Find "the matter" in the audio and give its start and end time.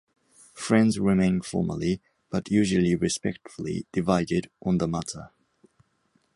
4.79-5.29